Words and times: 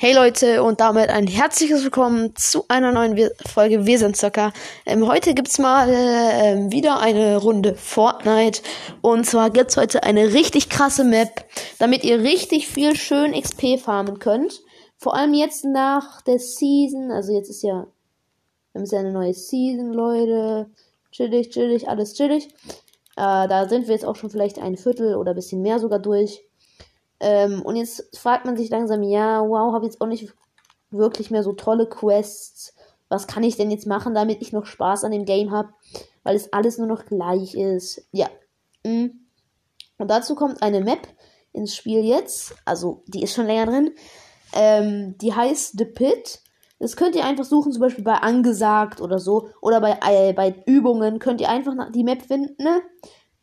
Hey 0.00 0.14
Leute 0.14 0.62
und 0.62 0.78
damit 0.78 1.08
ein 1.10 1.26
herzliches 1.26 1.82
Willkommen 1.82 2.36
zu 2.36 2.64
einer 2.68 2.92
neuen 2.92 3.16
We 3.16 3.32
Folge 3.44 3.84
Wir 3.84 3.98
sind 3.98 4.16
Zocker. 4.16 4.52
Ähm, 4.86 5.08
heute 5.08 5.34
gibt's 5.34 5.58
mal 5.58 5.88
ähm, 5.90 6.70
wieder 6.70 7.00
eine 7.00 7.36
Runde 7.36 7.74
Fortnite 7.74 8.62
und 9.00 9.26
zwar 9.26 9.50
gibt's 9.50 9.76
heute 9.76 10.04
eine 10.04 10.34
richtig 10.34 10.68
krasse 10.68 11.02
Map, 11.02 11.44
damit 11.80 12.04
ihr 12.04 12.20
richtig 12.20 12.68
viel 12.68 12.94
schön 12.94 13.32
XP 13.32 13.80
farmen 13.80 14.20
könnt. 14.20 14.60
Vor 14.98 15.16
allem 15.16 15.34
jetzt 15.34 15.64
nach 15.64 16.22
der 16.22 16.38
Season, 16.38 17.10
also 17.10 17.32
jetzt 17.32 17.50
ist 17.50 17.64
ja, 17.64 17.88
wir 18.74 18.80
haben 18.80 18.88
ja 18.88 18.98
eine 19.00 19.10
neue 19.10 19.34
Season, 19.34 19.92
Leute. 19.92 20.70
Chillig, 21.10 21.50
chillig, 21.50 21.88
alles 21.88 22.14
chillig. 22.14 22.46
Äh, 23.16 23.48
da 23.48 23.68
sind 23.68 23.88
wir 23.88 23.94
jetzt 23.94 24.04
auch 24.04 24.14
schon 24.14 24.30
vielleicht 24.30 24.60
ein 24.60 24.76
Viertel 24.76 25.16
oder 25.16 25.34
bisschen 25.34 25.60
mehr 25.60 25.80
sogar 25.80 25.98
durch. 25.98 26.47
Ähm, 27.20 27.62
und 27.62 27.76
jetzt 27.76 28.16
fragt 28.16 28.44
man 28.44 28.56
sich 28.56 28.70
langsam, 28.70 29.02
ja, 29.02 29.42
wow, 29.42 29.72
habe 29.72 29.86
jetzt 29.86 30.00
auch 30.00 30.06
nicht 30.06 30.32
wirklich 30.90 31.30
mehr 31.30 31.42
so 31.42 31.52
tolle 31.52 31.88
Quests. 31.88 32.74
Was 33.08 33.26
kann 33.26 33.42
ich 33.42 33.56
denn 33.56 33.70
jetzt 33.70 33.86
machen, 33.86 34.14
damit 34.14 34.42
ich 34.42 34.52
noch 34.52 34.66
Spaß 34.66 35.04
an 35.04 35.12
dem 35.12 35.24
Game 35.24 35.50
habe? 35.50 35.70
Weil 36.22 36.36
es 36.36 36.52
alles 36.52 36.78
nur 36.78 36.86
noch 36.86 37.06
gleich 37.06 37.54
ist. 37.54 38.06
Ja. 38.12 38.28
Mhm. 38.84 39.26
Und 39.98 40.10
dazu 40.10 40.34
kommt 40.34 40.62
eine 40.62 40.80
Map 40.80 41.08
ins 41.52 41.74
Spiel 41.74 42.04
jetzt. 42.04 42.54
Also, 42.64 43.02
die 43.06 43.22
ist 43.22 43.34
schon 43.34 43.46
länger 43.46 43.66
drin. 43.66 43.90
Ähm, 44.54 45.16
die 45.18 45.34
heißt 45.34 45.78
The 45.78 45.84
Pit. 45.86 46.40
Das 46.78 46.96
könnt 46.96 47.16
ihr 47.16 47.24
einfach 47.24 47.44
suchen, 47.44 47.72
zum 47.72 47.80
Beispiel 47.80 48.04
bei 48.04 48.14
Angesagt 48.14 49.00
oder 49.00 49.18
so. 49.18 49.50
Oder 49.60 49.80
bei, 49.80 49.98
äh, 50.06 50.32
bei 50.32 50.54
Übungen 50.66 51.18
könnt 51.18 51.40
ihr 51.40 51.48
einfach 51.48 51.74
die 51.92 52.04
Map 52.04 52.22
finden. 52.22 52.62
Ne? 52.62 52.82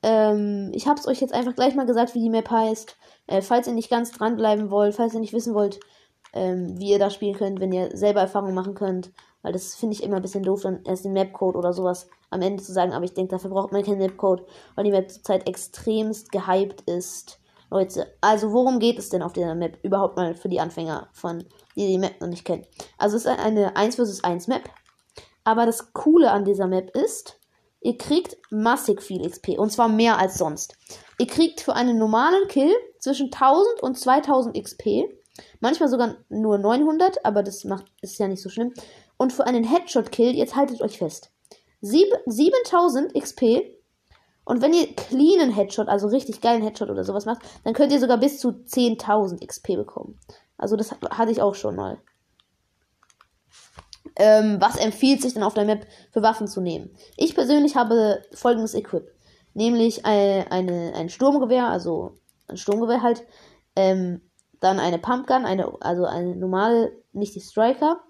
Ähm, 0.05 0.69
ich 0.71 0.87
habe 0.87 0.99
es 0.99 1.07
euch 1.07 1.19
jetzt 1.19 1.33
einfach 1.33 1.55
gleich 1.55 1.73
mal 1.73 1.87
gesagt, 1.87 2.13
wie 2.13 2.21
die 2.21 2.29
Map 2.29 2.51
heißt. 2.51 2.95
Äh, 3.25 3.41
falls 3.41 3.65
ihr 3.65 3.73
nicht 3.73 3.89
ganz 3.89 4.11
dranbleiben 4.11 4.69
wollt, 4.69 4.93
falls 4.93 5.15
ihr 5.15 5.19
nicht 5.19 5.33
wissen 5.33 5.55
wollt, 5.55 5.79
ähm, 6.33 6.79
wie 6.79 6.91
ihr 6.91 6.99
da 6.99 7.09
spielen 7.09 7.35
könnt, 7.35 7.59
wenn 7.59 7.71
ihr 7.71 7.97
selber 7.97 8.21
Erfahrungen 8.21 8.53
machen 8.53 8.75
könnt, 8.75 9.11
weil 9.41 9.51
das 9.51 9.73
finde 9.73 9.95
ich 9.95 10.03
immer 10.03 10.17
ein 10.17 10.21
bisschen 10.21 10.43
doof, 10.43 10.61
dann 10.61 10.83
erst 10.85 11.05
den 11.05 11.13
Mapcode 11.13 11.55
oder 11.55 11.73
sowas 11.73 12.07
am 12.29 12.43
Ende 12.43 12.61
zu 12.61 12.71
sagen, 12.71 12.93
aber 12.93 13.03
ich 13.03 13.15
denke, 13.15 13.31
dafür 13.31 13.49
braucht 13.49 13.71
man 13.71 13.81
keinen 13.81 13.97
Mapcode, 13.97 14.45
weil 14.75 14.83
die 14.83 14.91
Map 14.91 15.09
zurzeit 15.09 15.49
extremst 15.49 16.31
gehypt 16.31 16.81
ist. 16.81 17.39
Leute, 17.71 18.05
also 18.21 18.53
worum 18.53 18.77
geht 18.77 18.99
es 18.99 19.09
denn 19.09 19.23
auf 19.23 19.33
dieser 19.33 19.55
Map 19.55 19.79
überhaupt 19.81 20.17
mal 20.17 20.35
für 20.35 20.49
die 20.49 20.59
Anfänger 20.59 21.09
von, 21.13 21.45
die 21.75 21.87
die 21.87 21.97
Map 21.97 22.21
noch 22.21 22.27
nicht 22.27 22.45
kennen? 22.45 22.67
Also 22.99 23.17
es 23.17 23.25
ist 23.25 23.39
eine 23.39 23.75
1 23.75 23.95
vs 23.95 24.23
1 24.23 24.47
Map, 24.49 24.69
aber 25.43 25.65
das 25.65 25.93
Coole 25.93 26.29
an 26.29 26.45
dieser 26.45 26.67
Map 26.67 26.95
ist, 26.95 27.39
ihr 27.85 27.97
kriegt 27.99 28.35
massig 28.49 29.01
viel 29.03 29.29
XP 29.29 29.59
und 29.59 29.71
zwar 29.71 29.87
mehr 29.87 30.17
als 30.17 30.39
sonst. 30.39 30.75
Ihr 31.19 31.27
kriegt 31.27 31.61
für 31.61 31.73
einen 31.73 31.99
normalen 31.99 32.47
Kill 32.47 32.73
zwischen 32.99 33.31
1000 33.31 33.83
und 33.83 33.97
2000 33.97 34.59
XP. 34.59 35.03
Manchmal 35.59 35.89
sogar 35.89 36.15
nur 36.29 36.57
900, 36.57 37.23
aber 37.23 37.43
das 37.43 37.63
macht, 37.63 37.85
ist 38.01 38.17
ja 38.17 38.27
nicht 38.27 38.41
so 38.41 38.49
schlimm. 38.49 38.73
Und 39.17 39.33
für 39.33 39.45
einen 39.45 39.63
Headshot-Kill, 39.63 40.35
jetzt 40.35 40.55
haltet 40.55 40.81
euch 40.81 40.97
fest, 40.97 41.31
7000 41.81 43.13
XP. 43.13 43.61
Und 44.45 44.63
wenn 44.63 44.73
ihr 44.73 44.95
cleanen 44.95 45.51
Headshot, 45.51 45.87
also 45.87 46.07
richtig 46.07 46.41
geilen 46.41 46.63
Headshot 46.63 46.89
oder 46.89 47.03
sowas 47.03 47.25
macht, 47.25 47.43
dann 47.63 47.73
könnt 47.75 47.91
ihr 47.91 47.99
sogar 47.99 48.17
bis 48.17 48.39
zu 48.39 48.49
10.000 48.49 49.45
XP 49.45 49.75
bekommen. 49.75 50.19
Also 50.57 50.75
das 50.75 50.91
hatte 50.91 51.31
ich 51.31 51.41
auch 51.41 51.55
schon 51.55 51.75
mal. 51.75 51.99
Ähm, 54.17 54.57
was 54.59 54.77
empfiehlt 54.77 55.21
sich 55.21 55.33
denn 55.33 55.43
auf 55.43 55.53
der 55.53 55.65
Map 55.65 55.85
für 56.11 56.21
Waffen 56.21 56.47
zu 56.47 56.61
nehmen? 56.61 56.95
Ich 57.17 57.35
persönlich 57.35 57.75
habe 57.75 58.21
folgendes 58.33 58.73
Equip. 58.73 59.11
Nämlich 59.53 60.05
eine, 60.05 60.45
eine, 60.51 60.93
ein 60.95 61.09
Sturmgewehr, 61.09 61.67
also 61.67 62.17
ein 62.47 62.57
Sturmgewehr 62.57 63.01
halt. 63.01 63.23
Ähm, 63.75 64.21
dann 64.59 64.79
eine 64.79 64.99
Pumpgun, 64.99 65.45
eine, 65.45 65.71
also 65.81 66.05
eine 66.05 66.35
normale, 66.35 66.91
nicht 67.13 67.35
die 67.35 67.41
Striker. 67.41 68.01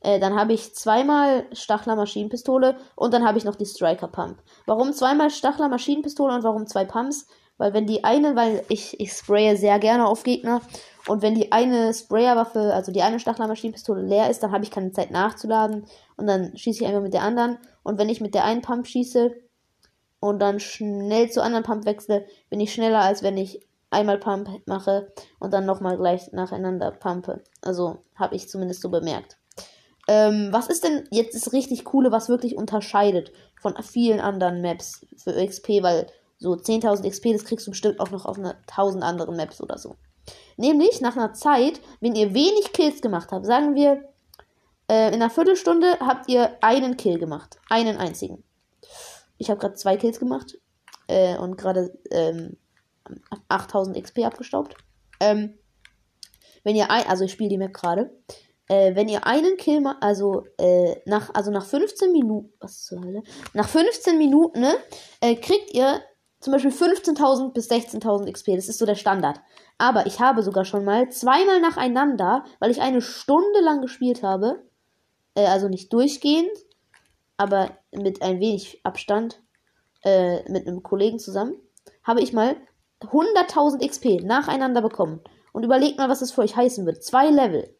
Äh, 0.00 0.18
dann 0.18 0.34
habe 0.34 0.52
ich 0.52 0.74
zweimal 0.74 1.46
Stachler 1.52 1.96
Maschinenpistole 1.96 2.76
und 2.96 3.14
dann 3.14 3.24
habe 3.24 3.38
ich 3.38 3.44
noch 3.44 3.54
die 3.54 3.66
Striker 3.66 4.08
Pump. 4.08 4.42
Warum 4.66 4.92
zweimal 4.92 5.30
Stachler 5.30 5.68
Maschinenpistole 5.68 6.34
und 6.34 6.42
warum 6.42 6.66
zwei 6.66 6.84
Pumps? 6.84 7.26
Weil 7.62 7.74
wenn 7.74 7.86
die 7.86 8.02
eine, 8.02 8.34
weil 8.34 8.64
ich, 8.68 8.98
ich 8.98 9.12
spraye 9.12 9.56
sehr 9.56 9.78
gerne 9.78 10.08
auf 10.08 10.24
Gegner 10.24 10.62
und 11.06 11.22
wenn 11.22 11.36
die 11.36 11.52
eine 11.52 11.94
Sprayerwaffe, 11.94 12.74
also 12.74 12.90
die 12.90 13.02
eine 13.02 13.20
Stachler 13.20 13.46
Maschinenpistole 13.46 14.02
leer 14.02 14.28
ist, 14.28 14.42
dann 14.42 14.50
habe 14.50 14.64
ich 14.64 14.72
keine 14.72 14.90
Zeit 14.90 15.12
nachzuladen 15.12 15.86
und 16.16 16.26
dann 16.26 16.56
schieße 16.56 16.82
ich 16.82 16.88
einfach 16.88 17.02
mit 17.02 17.14
der 17.14 17.22
anderen 17.22 17.58
und 17.84 18.00
wenn 18.00 18.08
ich 18.08 18.20
mit 18.20 18.34
der 18.34 18.42
einen 18.42 18.62
Pump 18.62 18.88
schieße 18.88 19.36
und 20.18 20.40
dann 20.40 20.58
schnell 20.58 21.30
zur 21.30 21.44
anderen 21.44 21.62
Pump 21.62 21.86
wechsle, 21.86 22.26
bin 22.50 22.58
ich 22.58 22.74
schneller 22.74 22.98
als 22.98 23.22
wenn 23.22 23.36
ich 23.36 23.64
einmal 23.90 24.18
Pump 24.18 24.48
mache 24.66 25.12
und 25.38 25.52
dann 25.54 25.64
nochmal 25.64 25.96
gleich 25.96 26.32
nacheinander 26.32 26.90
pumpe. 26.90 27.44
Also 27.60 27.98
habe 28.16 28.34
ich 28.34 28.48
zumindest 28.48 28.82
so 28.82 28.88
bemerkt. 28.88 29.38
Ähm, 30.08 30.48
was 30.50 30.66
ist 30.66 30.82
denn 30.82 31.04
jetzt 31.12 31.36
das 31.36 31.52
richtig 31.52 31.84
coole, 31.84 32.10
was 32.10 32.28
wirklich 32.28 32.56
unterscheidet 32.56 33.30
von 33.60 33.80
vielen 33.84 34.18
anderen 34.18 34.62
Maps 34.62 35.06
für 35.16 35.46
XP, 35.46 35.80
weil 35.84 36.08
so 36.42 36.54
10.000 36.54 37.08
XP, 37.08 37.32
das 37.32 37.44
kriegst 37.44 37.66
du 37.66 37.70
bestimmt 37.70 38.00
auch 38.00 38.10
noch 38.10 38.26
auf 38.26 38.36
einer 38.36 38.56
1000 38.68 39.04
anderen 39.04 39.36
Maps 39.36 39.60
oder 39.60 39.78
so. 39.78 39.96
Nämlich 40.56 41.00
nach 41.00 41.16
einer 41.16 41.32
Zeit, 41.32 41.80
wenn 42.00 42.14
ihr 42.14 42.34
wenig 42.34 42.72
Kills 42.72 43.00
gemacht 43.00 43.30
habt, 43.30 43.46
sagen 43.46 43.74
wir, 43.74 44.04
äh, 44.88 45.08
in 45.08 45.14
einer 45.14 45.30
Viertelstunde 45.30 45.98
habt 46.00 46.28
ihr 46.28 46.58
einen 46.60 46.96
Kill 46.96 47.18
gemacht. 47.18 47.58
Einen 47.68 47.96
einzigen. 47.96 48.42
Ich 49.38 49.50
habe 49.50 49.60
gerade 49.60 49.74
zwei 49.74 49.96
Kills 49.96 50.18
gemacht 50.18 50.58
äh, 51.06 51.36
und 51.38 51.56
gerade 51.56 51.96
ähm, 52.10 52.56
8000 53.48 54.02
XP 54.02 54.24
abgestaubt. 54.24 54.74
Ähm, 55.20 55.58
wenn 56.64 56.76
ihr 56.76 56.90
ein, 56.90 57.06
also 57.06 57.24
ich 57.24 57.32
spiele 57.32 57.50
die 57.50 57.58
Map 57.58 57.72
gerade. 57.72 58.10
Äh, 58.68 58.94
wenn 58.94 59.08
ihr 59.08 59.26
einen 59.26 59.56
Kill 59.56 59.80
macht, 59.80 60.02
also 60.02 60.46
äh, 60.58 60.96
nach, 61.06 61.30
also 61.34 61.50
nach 61.50 61.66
15 61.66 62.12
Minuten, 62.12 62.52
was 62.60 62.84
zur 62.84 63.02
Hölle? 63.02 63.22
Nach 63.54 63.68
15 63.68 64.16
Minuten, 64.18 64.60
ne, 64.60 64.74
äh, 65.20 65.34
kriegt 65.34 65.74
ihr 65.74 66.00
zum 66.42 66.52
Beispiel 66.52 66.72
15.000 66.72 67.52
bis 67.52 67.70
16.000 67.70 68.30
XP. 68.30 68.56
Das 68.56 68.68
ist 68.68 68.78
so 68.78 68.84
der 68.84 68.96
Standard. 68.96 69.40
Aber 69.78 70.06
ich 70.06 70.20
habe 70.20 70.42
sogar 70.42 70.64
schon 70.64 70.84
mal 70.84 71.08
zweimal 71.08 71.60
nacheinander, 71.60 72.44
weil 72.58 72.72
ich 72.72 72.82
eine 72.82 73.00
Stunde 73.00 73.60
lang 73.62 73.80
gespielt 73.80 74.24
habe, 74.24 74.64
äh, 75.36 75.46
also 75.46 75.68
nicht 75.68 75.92
durchgehend, 75.92 76.50
aber 77.36 77.70
mit 77.92 78.22
ein 78.22 78.40
wenig 78.40 78.80
Abstand, 78.82 79.40
äh, 80.04 80.42
mit 80.50 80.66
einem 80.66 80.82
Kollegen 80.82 81.20
zusammen, 81.20 81.54
habe 82.02 82.20
ich 82.20 82.32
mal 82.32 82.56
100.000 83.00 83.86
XP 83.86 84.24
nacheinander 84.24 84.82
bekommen. 84.82 85.20
Und 85.52 85.64
überlegt 85.64 85.98
mal, 85.98 86.08
was 86.08 86.20
das 86.20 86.32
für 86.32 86.40
euch 86.40 86.56
heißen 86.56 86.86
wird. 86.86 87.04
Zwei 87.04 87.28
Level. 87.28 87.72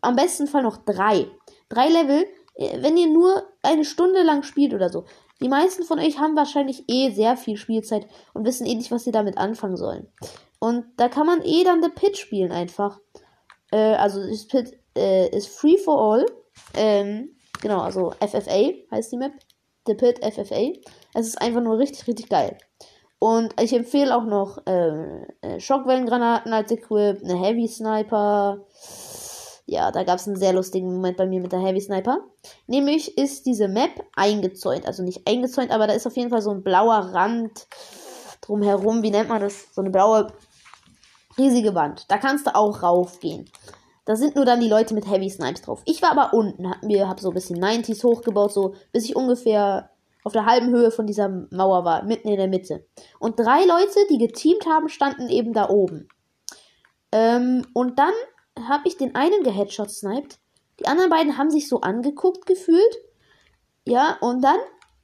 Am 0.00 0.16
besten 0.16 0.48
Fall 0.48 0.62
noch 0.64 0.78
drei. 0.78 1.28
Drei 1.68 1.88
Level, 1.88 2.26
äh, 2.54 2.82
wenn 2.82 2.96
ihr 2.96 3.08
nur 3.08 3.44
eine 3.62 3.84
Stunde 3.84 4.24
lang 4.24 4.42
spielt 4.42 4.74
oder 4.74 4.88
so. 4.88 5.04
Die 5.40 5.48
meisten 5.48 5.84
von 5.84 5.98
euch 5.98 6.18
haben 6.18 6.36
wahrscheinlich 6.36 6.84
eh 6.88 7.10
sehr 7.10 7.36
viel 7.36 7.56
Spielzeit 7.56 8.06
und 8.34 8.44
wissen 8.44 8.66
eh 8.66 8.74
nicht, 8.74 8.90
was 8.90 9.04
sie 9.04 9.12
damit 9.12 9.38
anfangen 9.38 9.76
sollen. 9.76 10.08
Und 10.58 10.86
da 10.96 11.08
kann 11.08 11.26
man 11.26 11.42
eh 11.42 11.62
dann 11.64 11.82
The 11.82 11.90
Pit 11.90 12.18
spielen 12.18 12.50
einfach. 12.50 12.98
Äh, 13.70 13.94
also 13.94 14.20
das 14.26 14.46
Pit 14.46 14.78
äh, 14.96 15.28
ist 15.36 15.48
free 15.48 15.76
for 15.76 16.00
all. 16.00 16.26
Ähm, 16.74 17.36
genau, 17.60 17.80
also 17.80 18.12
FFA 18.20 18.72
heißt 18.90 19.12
die 19.12 19.16
Map. 19.16 19.32
The 19.86 19.94
Pit 19.94 20.18
FFA. 20.24 20.72
Es 21.14 21.26
ist 21.26 21.40
einfach 21.40 21.62
nur 21.62 21.78
richtig, 21.78 22.06
richtig 22.06 22.28
geil. 22.28 22.58
Und 23.20 23.60
ich 23.60 23.72
empfehle 23.72 24.16
auch 24.16 24.24
noch 24.24 24.64
äh, 24.66 25.22
äh, 25.40 25.60
Schockwellengranaten 25.60 26.52
als 26.52 26.70
Equip, 26.70 27.22
eine 27.22 27.40
Heavy 27.40 27.66
Sniper. 27.66 28.66
Ja, 29.70 29.90
da 29.92 30.02
gab 30.02 30.18
es 30.18 30.26
einen 30.26 30.38
sehr 30.38 30.54
lustigen 30.54 30.90
Moment 30.94 31.18
bei 31.18 31.26
mir 31.26 31.42
mit 31.42 31.52
der 31.52 31.60
Heavy 31.60 31.78
Sniper. 31.78 32.20
Nämlich 32.66 33.18
ist 33.18 33.44
diese 33.44 33.68
Map 33.68 33.90
eingezäunt. 34.16 34.86
Also 34.86 35.02
nicht 35.02 35.28
eingezäunt, 35.28 35.70
aber 35.70 35.86
da 35.86 35.92
ist 35.92 36.06
auf 36.06 36.16
jeden 36.16 36.30
Fall 36.30 36.40
so 36.40 36.50
ein 36.50 36.62
blauer 36.62 36.96
Rand 37.12 37.66
drumherum. 38.40 39.02
Wie 39.02 39.10
nennt 39.10 39.28
man 39.28 39.42
das? 39.42 39.66
So 39.74 39.82
eine 39.82 39.90
blaue, 39.90 40.32
riesige 41.36 41.74
Wand. 41.74 42.06
Da 42.08 42.16
kannst 42.16 42.46
du 42.46 42.54
auch 42.54 42.82
raufgehen. 42.82 43.50
Da 44.06 44.16
sind 44.16 44.36
nur 44.36 44.46
dann 44.46 44.60
die 44.60 44.70
Leute 44.70 44.94
mit 44.94 45.06
Heavy 45.06 45.28
Snipes 45.28 45.60
drauf. 45.60 45.82
Ich 45.84 46.00
war 46.00 46.12
aber 46.12 46.32
unten, 46.32 46.70
hab 46.70 46.82
mir 46.82 47.06
hab 47.06 47.20
so 47.20 47.28
ein 47.28 47.34
bisschen 47.34 47.62
90s 47.62 48.02
hochgebaut, 48.04 48.54
so 48.54 48.74
bis 48.90 49.04
ich 49.04 49.16
ungefähr 49.16 49.90
auf 50.24 50.32
der 50.32 50.46
halben 50.46 50.70
Höhe 50.70 50.90
von 50.90 51.06
dieser 51.06 51.28
Mauer 51.28 51.84
war, 51.84 52.04
mitten 52.04 52.28
in 52.28 52.38
der 52.38 52.48
Mitte. 52.48 52.86
Und 53.18 53.38
drei 53.38 53.66
Leute, 53.66 54.00
die 54.08 54.16
geteamt 54.16 54.64
haben, 54.64 54.88
standen 54.88 55.28
eben 55.28 55.52
da 55.52 55.68
oben. 55.68 56.08
Ähm, 57.12 57.66
und 57.74 57.98
dann 57.98 58.14
habe 58.66 58.88
ich 58.88 58.96
den 58.96 59.14
einen 59.14 59.42
geheadshot 59.42 59.90
sniped. 59.90 60.38
Die 60.80 60.86
anderen 60.86 61.10
beiden 61.10 61.36
haben 61.36 61.50
sich 61.50 61.68
so 61.68 61.80
angeguckt 61.80 62.46
gefühlt. 62.46 62.98
Ja, 63.86 64.18
und 64.20 64.42
dann 64.42 64.58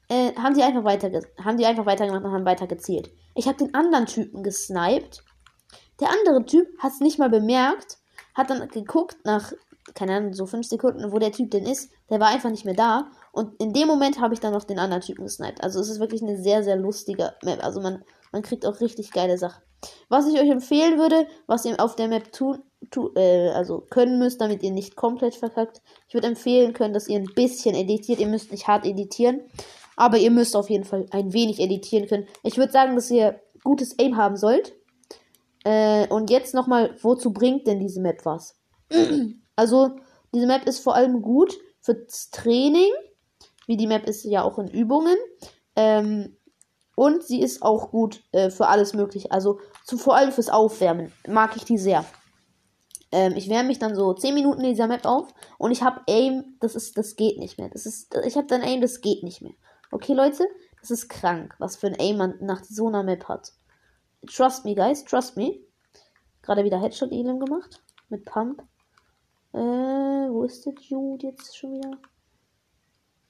äh, 0.09 0.35
haben 0.37 0.55
die 0.55 0.63
einfach 0.63 0.85
weiter 0.85 1.11
haben 1.43 1.59
die 1.59 1.67
einfach 1.67 1.87
weitergemacht 1.87 2.25
und 2.25 2.33
haben 2.33 2.45
weiter 2.45 2.67
gezielt. 2.67 3.11
Ich 3.35 3.47
habe 3.47 3.59
den 3.59 3.75
anderen 3.75 4.07
Typen 4.07 4.43
gesniped. 4.43 5.23
Der 6.01 6.11
andere 6.11 6.45
Typ 6.45 6.67
hat 6.79 6.93
es 6.93 7.01
nicht 7.01 7.19
mal 7.19 7.31
bemerkt, 7.31 7.99
hat 8.35 8.51
dann 8.51 8.69
geguckt 8.69 9.19
nach 9.25 9.53
keine 9.95 10.17
Ahnung, 10.17 10.33
so 10.33 10.47
fünf 10.47 10.67
Sekunden, 10.67 11.13
wo 11.13 11.19
der 11.19 11.33
Typ 11.33 11.51
denn 11.51 11.67
ist, 11.67 11.91
der 12.09 12.21
war 12.21 12.29
einfach 12.29 12.51
nicht 12.51 12.65
mehr 12.65 12.75
da. 12.75 13.11
Und 13.33 13.61
in 13.61 13.73
dem 13.73 13.87
Moment 13.87 14.21
habe 14.21 14.33
ich 14.33 14.41
dann 14.41 14.53
noch 14.53 14.65
den 14.65 14.79
anderen 14.79 15.03
Typen 15.03 15.25
gesniped. 15.25 15.63
Also 15.63 15.81
es 15.81 15.91
ist 15.91 16.01
wirklich 16.01 16.23
eine 16.23 16.41
sehr, 16.41 16.63
sehr 16.65 16.77
lustige 16.77 17.35
Map. 17.43 17.63
Also 17.63 17.81
man, 17.81 18.03
man 18.33 18.43
kriegt 18.43 18.65
auch 18.65 18.81
richtig 18.81 19.11
geile 19.11 19.37
Sachen. 19.37 19.63
Was 20.09 20.27
ich 20.27 20.41
euch 20.41 20.49
empfehlen 20.49 20.99
würde, 20.99 21.27
was 21.47 21.65
ihr 21.67 21.79
auf 21.79 21.97
der 21.97 22.09
Map 22.09 22.33
tun 22.33 22.63
tu, 22.91 23.11
äh, 23.17 23.51
also 23.51 23.81
können 23.81 24.19
müsst, 24.19 24.41
damit 24.41 24.63
ihr 24.63 24.71
nicht 24.71 24.97
komplett 24.97 25.35
verkackt. 25.35 25.83
Ich 26.09 26.15
würde 26.15 26.27
empfehlen 26.27 26.73
können, 26.73 26.95
dass 26.95 27.09
ihr 27.09 27.19
ein 27.19 27.31
bisschen 27.35 27.75
editiert. 27.75 28.21
Ihr 28.21 28.29
müsst 28.29 28.53
nicht 28.53 28.67
hart 28.67 28.87
editieren, 28.87 29.41
aber 29.97 30.19
ihr 30.19 30.31
müsst 30.31 30.57
auf 30.57 30.71
jeden 30.71 30.85
Fall 30.85 31.07
ein 31.11 31.33
wenig 31.33 31.61
editieren 31.61 32.09
können. 32.09 32.27
Ich 32.43 32.57
würde 32.57 32.73
sagen, 32.73 32.95
dass 32.95 33.11
ihr 33.11 33.41
gutes 33.63 33.99
Aim 33.99 34.17
haben 34.17 34.37
sollt. 34.37 34.75
Äh, 35.65 36.07
und 36.09 36.31
jetzt 36.31 36.55
nochmal, 36.55 36.95
wozu 37.01 37.33
bringt 37.33 37.67
denn 37.67 37.81
diese 37.81 38.01
Map 38.01 38.25
was? 38.25 38.55
also, 39.57 39.91
diese 40.35 40.47
Map 40.47 40.67
ist 40.67 40.81
vor 40.81 40.95
allem 40.95 41.23
gut 41.23 41.57
fürs 41.81 42.31
Training, 42.31 42.91
wie 43.67 43.77
die 43.77 43.87
Map 43.87 44.07
ist 44.07 44.25
ja 44.25 44.43
auch 44.43 44.59
in 44.59 44.69
Übungen. 44.69 45.17
Ähm, 45.77 46.37
und 46.97 47.25
sie 47.25 47.41
ist 47.41 47.63
auch 47.63 47.91
gut 47.91 48.23
äh, 48.33 48.51
für 48.51 48.69
alles 48.69 48.95
Mögliche. 48.95 49.31
Also 49.31 49.59
zu, 49.85 49.99
vor 49.99 50.17
allem 50.17 50.33
fürs 50.33 50.49
Aufwärmen 50.49 51.13
mag 51.27 51.57
ich 51.57 51.65
die 51.65 51.79
sehr. 51.79 52.05
Ähm, 53.15 53.35
ich 53.37 53.49
wärme 53.49 53.69
mich 53.69 53.79
dann 53.79 53.95
so 53.95 54.13
10 54.13 54.35
Minuten 54.35 54.63
in 54.63 54.71
dieser 54.71 54.89
Map 54.89 55.07
auf 55.07 55.33
und 55.57 55.71
ich 55.71 55.85
habe 55.85 56.01
Aim, 56.09 56.57
das 56.59 56.75
ist, 56.75 56.99
das 56.99 57.15
geht 57.15 57.39
nicht 57.39 57.59
mehr. 57.59 57.69
Das 57.69 57.87
ist, 57.87 58.13
ich 58.27 58.37
habe 58.37 58.49
dann 58.49 58.63
Aim, 58.63 58.81
das 58.81 59.01
geht 59.01 59.23
nicht 59.23 59.41
mehr. 59.41 59.55
Okay, 59.93 60.15
Leute, 60.15 60.45
das 60.81 60.91
ist 60.91 61.09
krank, 61.09 61.55
was 61.61 61.77
für 61.77 61.87
ein 61.87 61.97
Aim 62.01 62.17
man 62.17 62.35
nach 62.41 62.65
so 62.65 62.89
einer 62.89 63.05
Map 63.05 63.29
hat. 63.29 63.53
Trust 64.27 64.65
me, 64.65 64.75
guys, 64.75 65.05
trust 65.05 65.37
me. 65.37 65.61
Gerade 66.43 66.65
wieder 66.65 66.81
Headshot 66.81 67.13
Elim 67.13 67.39
gemacht. 67.39 67.81
Mit 68.09 68.25
Pump. 68.25 68.63
Äh, 69.53 69.59
wo 69.59 70.43
ist 70.43 70.67
der 70.67 70.73
Dude 70.73 71.29
jetzt 71.29 71.57
schon 71.57 71.75
wieder? 71.75 71.97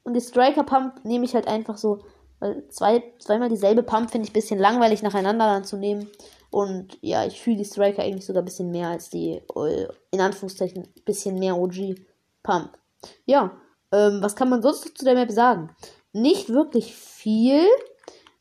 Und 0.05 0.15
die 0.15 0.21
Striker 0.21 0.65
Pump 0.65 1.05
nehme 1.05 1.27
ich 1.27 1.35
halt 1.35 1.47
einfach 1.47 1.77
so. 1.77 2.05
Weil 2.41 2.67
zwei, 2.69 3.03
zweimal 3.19 3.51
dieselbe 3.51 3.83
Pump 3.83 4.11
finde 4.11 4.25
ich 4.25 4.31
ein 4.31 4.41
bisschen 4.41 4.59
langweilig 4.59 5.03
nacheinander 5.03 5.47
dann 5.47 5.65
zu 5.65 5.77
nehmen. 5.77 6.09
Und 6.55 6.99
ja, 7.01 7.27
ich 7.27 7.41
fühle 7.41 7.57
die 7.57 7.65
Striker 7.65 8.05
eigentlich 8.05 8.25
sogar 8.25 8.43
ein 8.43 8.45
bisschen 8.45 8.71
mehr 8.71 8.87
als 8.87 9.11
die, 9.11 9.43
äh, 9.57 9.89
in 10.13 10.21
Anführungszeichen, 10.21 10.85
ein 10.85 11.05
bisschen 11.05 11.37
mehr 11.37 11.59
OG 11.59 11.97
Pump. 12.45 12.79
Ja, 13.27 13.61
ähm, 13.91 14.23
was 14.23 14.37
kann 14.37 14.51
man 14.51 14.63
sonst 14.63 14.97
zu 14.97 15.05
der 15.05 15.15
Map 15.15 15.33
sagen? 15.33 15.75
Nicht 16.13 16.51
wirklich 16.51 16.95
viel. 16.95 17.67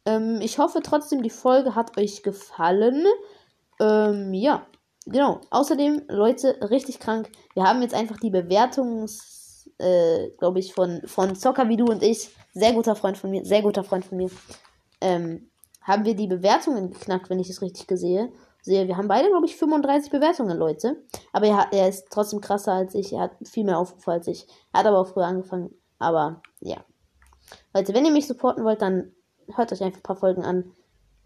Ähm, 0.06 0.42
ich 0.44 0.60
hoffe 0.60 0.82
trotzdem, 0.84 1.24
die 1.24 1.32
Folge 1.32 1.74
hat 1.74 1.98
euch 1.98 2.22
gefallen. 2.22 3.04
Ähm, 3.80 4.32
ja, 4.36 4.68
genau. 5.08 5.42
Außerdem, 5.50 6.04
Leute, 6.08 6.70
richtig 6.70 7.00
krank. 7.00 7.32
Wir 7.56 7.64
haben 7.64 7.82
jetzt 7.82 7.96
einfach 7.96 8.18
die 8.18 8.30
Bewertungs, 8.30 9.72
äh, 9.80 10.30
glaube 10.38 10.60
ich, 10.60 10.76
von, 10.76 11.02
von 11.06 11.36
Zocker 11.36 11.68
wie 11.68 11.78
du 11.78 11.86
und 11.86 12.04
ich. 12.04 12.30
Sehr 12.54 12.74
guter 12.74 12.96
Freund 12.96 13.18
von 13.18 13.32
mir, 13.32 13.44
sehr 13.44 13.64
guter 13.64 13.84
Freund 13.84 14.06
von 14.06 14.20
mir. 14.20 14.30
Ähm, 15.02 15.50
haben 15.84 16.06
wir 16.06 16.16
die 16.16 16.28
Bewertungen 16.28 16.92
geknackt, 16.92 17.30
wenn 17.30 17.40
ich 17.40 17.50
es 17.50 17.62
richtig 17.62 17.88
sehe. 17.98 18.32
sehe. 18.62 18.88
Wir 18.88 18.98
haben 18.98 19.08
beide, 19.08 19.30
glaube 19.30 19.46
ich, 19.46 19.56
35 19.56 20.12
Bewertungen, 20.12 20.58
Leute. 20.58 21.04
Aber 21.32 21.46
er, 21.46 21.68
er 21.72 21.90
ist 21.90 22.08
trotzdem 22.10 22.42
krasser 22.42 22.74
als 22.74 22.96
ich. 22.96 23.14
Er 23.14 23.22
hat 23.22 23.32
viel 23.44 23.66
mehr 23.66 23.78
Aufrufe 23.78 24.12
als 24.12 24.28
ich. 24.28 24.48
Er 24.72 24.80
hat 24.80 24.88
aber 24.88 25.00
auch 25.00 25.08
früher 25.08 25.26
angefangen. 25.26 25.74
Aber 26.00 26.42
ja. 26.60 26.78
Leute, 27.74 27.94
wenn 27.94 28.06
ihr 28.06 28.12
mich 28.12 28.28
supporten 28.28 28.64
wollt, 28.64 28.82
dann 28.82 29.12
hört 29.54 29.72
euch 29.72 29.84
einfach 29.84 30.00
ein 30.00 30.04
paar 30.04 30.16
Folgen 30.16 30.44
an. 30.44 30.72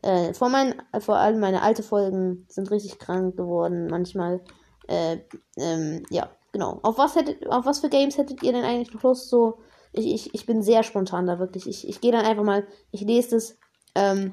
Äh, 0.01 0.33
vor, 0.33 0.50
mein, 0.50 0.75
vor 1.00 1.18
allem 1.18 1.39
meine 1.39 1.62
alte 1.62 1.83
Folgen 1.83 2.45
sind 2.50 2.71
richtig 2.71 3.00
krank 3.00 3.38
geworden. 3.38 3.88
Manchmal. 3.88 4.42
Äh, 4.88 5.19
ähm, 5.57 6.03
ja, 6.10 6.30
genau. 6.51 6.80
Auf 6.81 6.98
was 6.98 7.15
hättet, 7.15 7.48
auf 7.48 7.65
was 7.65 7.80
für 7.80 7.89
Games 7.89 8.18
hättet 8.18 8.42
ihr 8.42 8.53
denn 8.53 8.63
eigentlich 8.63 8.94
noch 8.94 9.03
Lust? 9.03 9.30
So, 9.30 9.60
ich, 9.92 10.07
ich, 10.07 10.33
ich 10.33 10.45
bin 10.45 10.62
sehr 10.62 10.83
spontan 10.83 11.27
da 11.27 11.39
wirklich. 11.39 11.68
Ich, 11.68 11.88
ich 11.88 12.01
gehe 12.01 12.12
dann 12.12 12.25
einfach 12.25 12.44
mal, 12.44 12.65
ich 12.92 13.01
lese 13.01 13.31
das, 13.31 13.57
ähm, 13.95 14.31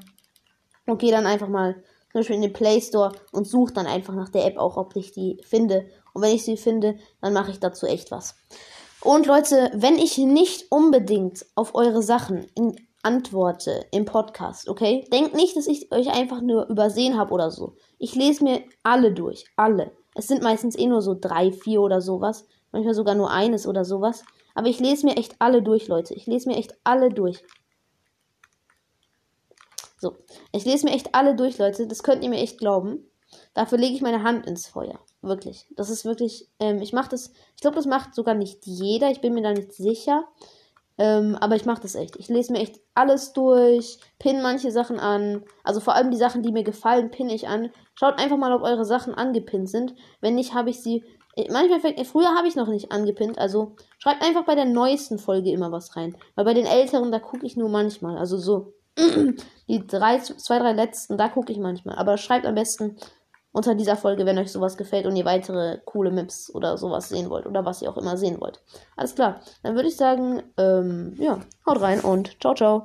und 0.87 0.99
gehe 0.99 1.11
dann 1.11 1.25
einfach 1.25 1.47
mal 1.47 1.75
zum 2.11 2.19
Beispiel 2.19 2.35
in 2.35 2.41
den 2.43 2.53
Play 2.53 2.79
Store 2.79 3.11
und 3.31 3.47
suche 3.47 3.73
dann 3.73 3.87
einfach 3.87 4.15
nach 4.15 4.29
der 4.29 4.45
App 4.45 4.57
auch, 4.57 4.77
ob 4.77 4.95
ich 4.95 5.11
die 5.11 5.41
finde. 5.43 5.85
Und 6.13 6.21
wenn 6.21 6.35
ich 6.35 6.45
sie 6.45 6.57
finde, 6.57 6.97
dann 7.21 7.33
mache 7.33 7.51
ich 7.51 7.59
dazu 7.59 7.85
echt 7.85 8.11
was. 8.11 8.35
Und 9.01 9.27
Leute, 9.27 9.69
wenn 9.73 9.97
ich 9.97 10.17
nicht 10.17 10.71
unbedingt 10.71 11.45
auf 11.55 11.75
eure 11.75 12.01
Sachen 12.01 12.47
in 12.55 12.75
antworte 13.05 13.85
im 13.91 14.05
Podcast, 14.05 14.67
okay? 14.67 15.07
Denkt 15.13 15.35
nicht, 15.35 15.55
dass 15.55 15.67
ich 15.67 15.91
euch 15.91 16.09
einfach 16.09 16.41
nur 16.41 16.67
übersehen 16.69 17.17
habe 17.17 17.33
oder 17.33 17.51
so. 17.51 17.75
Ich 17.99 18.15
lese 18.15 18.43
mir 18.43 18.63
alle 18.81 19.13
durch. 19.13 19.45
Alle. 19.55 19.91
Es 20.15 20.27
sind 20.27 20.41
meistens 20.41 20.75
eh 20.75 20.87
nur 20.87 21.03
so 21.03 21.15
drei, 21.19 21.51
vier 21.51 21.81
oder 21.81 22.01
sowas. 22.01 22.47
Manchmal 22.71 22.95
sogar 22.95 23.13
nur 23.13 23.29
eines 23.29 23.67
oder 23.67 23.85
sowas. 23.85 24.23
Aber 24.55 24.67
ich 24.67 24.79
lese 24.79 25.05
mir 25.05 25.17
echt 25.17 25.35
alle 25.37 25.61
durch, 25.61 25.87
Leute. 25.87 26.15
Ich 26.15 26.25
lese 26.25 26.49
mir 26.49 26.57
echt 26.57 26.73
alle 26.83 27.09
durch. 27.09 27.43
So. 30.05 30.15
Ich 30.51 30.65
lese 30.65 30.85
mir 30.85 30.93
echt 30.93 31.15
alle 31.15 31.35
durch, 31.35 31.57
Leute. 31.57 31.87
Das 31.87 32.03
könnt 32.03 32.23
ihr 32.23 32.29
mir 32.29 32.39
echt 32.39 32.59
glauben. 32.59 33.09
Dafür 33.55 33.79
lege 33.79 33.95
ich 33.95 34.03
meine 34.03 34.21
Hand 34.21 34.45
ins 34.45 34.67
Feuer. 34.67 34.99
Wirklich. 35.23 35.65
Das 35.75 35.89
ist 35.89 36.05
wirklich. 36.05 36.47
Ähm, 36.59 36.79
ich 36.79 36.93
mache 36.93 37.09
das. 37.09 37.31
Ich 37.55 37.61
glaube, 37.61 37.75
das 37.75 37.87
macht 37.87 38.13
sogar 38.13 38.35
nicht 38.35 38.67
jeder. 38.67 39.09
Ich 39.09 39.21
bin 39.21 39.33
mir 39.33 39.41
da 39.41 39.51
nicht 39.51 39.73
sicher. 39.73 40.27
Ähm, 40.99 41.35
aber 41.41 41.55
ich 41.55 41.65
mache 41.65 41.81
das 41.81 41.95
echt. 41.95 42.17
Ich 42.17 42.29
lese 42.29 42.53
mir 42.53 42.59
echt 42.59 42.79
alles 42.93 43.33
durch, 43.33 43.97
pinne 44.19 44.43
manche 44.43 44.69
Sachen 44.69 44.99
an. 44.99 45.43
Also 45.63 45.79
vor 45.79 45.95
allem 45.95 46.11
die 46.11 46.17
Sachen, 46.17 46.43
die 46.43 46.51
mir 46.51 46.63
gefallen, 46.63 47.09
pinne 47.09 47.33
ich 47.33 47.47
an. 47.47 47.71
Schaut 47.95 48.19
einfach 48.19 48.37
mal, 48.37 48.53
ob 48.53 48.61
eure 48.61 48.85
Sachen 48.85 49.15
angepinnt 49.15 49.71
sind. 49.71 49.95
Wenn 50.21 50.35
nicht, 50.35 50.53
habe 50.53 50.69
ich 50.69 50.83
sie. 50.83 51.03
Äh, 51.35 51.51
manchmal 51.51 51.79
fällt, 51.79 51.99
früher 52.05 52.35
habe 52.35 52.47
ich 52.47 52.55
noch 52.55 52.67
nicht 52.67 52.91
angepinnt, 52.91 53.39
also 53.39 53.75
schreibt 53.97 54.23
einfach 54.23 54.45
bei 54.45 54.55
der 54.55 54.65
neuesten 54.65 55.17
Folge 55.17 55.51
immer 55.51 55.71
was 55.71 55.97
rein. 55.97 56.15
Weil 56.35 56.45
bei 56.45 56.53
den 56.53 56.67
älteren, 56.67 57.11
da 57.11 57.17
gucke 57.17 57.45
ich 57.45 57.57
nur 57.57 57.69
manchmal. 57.69 58.17
Also 58.19 58.37
so 58.37 58.75
die 59.67 59.87
drei, 59.87 60.19
zwei, 60.19 60.59
drei 60.59 60.73
letzten, 60.73 61.17
da 61.17 61.29
gucke 61.29 61.51
ich 61.51 61.59
manchmal. 61.59 61.95
Aber 61.95 62.17
schreibt 62.17 62.45
am 62.45 62.55
besten 62.55 62.97
unter 63.51 63.73
dieser 63.73 63.95
Folge, 63.95 64.25
wenn 64.25 64.37
euch 64.37 64.51
sowas 64.51 64.75
gefällt 64.75 65.05
und 65.05 65.15
ihr 65.15 65.23
weitere 65.23 65.79
coole 65.85 66.11
Maps 66.11 66.53
oder 66.53 66.77
sowas 66.77 67.07
sehen 67.07 67.29
wollt 67.29 67.45
oder 67.45 67.63
was 67.63 67.81
ihr 67.81 67.89
auch 67.89 67.97
immer 67.97 68.17
sehen 68.17 68.41
wollt. 68.41 68.61
Alles 68.97 69.15
klar, 69.15 69.39
dann 69.63 69.75
würde 69.75 69.87
ich 69.87 69.95
sagen, 69.95 70.43
ähm, 70.57 71.15
ja, 71.17 71.39
haut 71.65 71.79
rein 71.79 72.01
und 72.01 72.41
ciao, 72.41 72.53
ciao. 72.53 72.73